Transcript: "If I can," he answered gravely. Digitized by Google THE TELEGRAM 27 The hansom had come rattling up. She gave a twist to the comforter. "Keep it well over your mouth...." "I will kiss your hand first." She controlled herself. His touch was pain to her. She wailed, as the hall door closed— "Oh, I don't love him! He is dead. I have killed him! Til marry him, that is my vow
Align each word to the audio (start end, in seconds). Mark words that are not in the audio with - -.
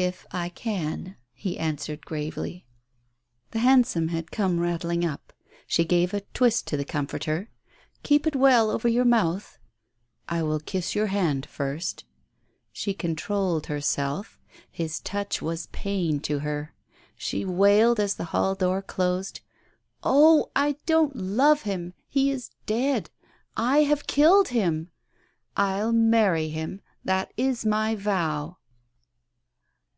"If 0.00 0.26
I 0.30 0.48
can," 0.50 1.16
he 1.32 1.58
answered 1.58 2.06
gravely. 2.06 2.64
Digitized 3.50 3.50
by 3.50 3.50
Google 3.50 3.50
THE 3.50 3.58
TELEGRAM 3.58 3.76
27 3.76 3.78
The 3.80 3.96
hansom 3.98 4.08
had 4.14 4.30
come 4.30 4.60
rattling 4.60 5.04
up. 5.04 5.32
She 5.66 5.84
gave 5.84 6.14
a 6.14 6.20
twist 6.32 6.66
to 6.68 6.76
the 6.76 6.84
comforter. 6.84 7.50
"Keep 8.04 8.28
it 8.28 8.36
well 8.36 8.70
over 8.70 8.86
your 8.86 9.04
mouth...." 9.04 9.58
"I 10.28 10.44
will 10.44 10.60
kiss 10.60 10.94
your 10.94 11.08
hand 11.08 11.46
first." 11.46 12.04
She 12.70 12.94
controlled 12.94 13.66
herself. 13.66 14.38
His 14.70 15.00
touch 15.00 15.42
was 15.42 15.66
pain 15.72 16.20
to 16.20 16.38
her. 16.38 16.76
She 17.16 17.44
wailed, 17.44 17.98
as 17.98 18.14
the 18.14 18.26
hall 18.26 18.54
door 18.54 18.80
closed— 18.80 19.40
"Oh, 20.04 20.52
I 20.54 20.76
don't 20.86 21.16
love 21.16 21.62
him! 21.62 21.92
He 22.08 22.30
is 22.30 22.50
dead. 22.66 23.10
I 23.56 23.78
have 23.78 24.06
killed 24.06 24.50
him! 24.50 24.92
Til 25.56 25.90
marry 25.90 26.50
him, 26.50 26.82
that 27.04 27.32
is 27.36 27.66
my 27.66 27.96
vow 27.96 28.58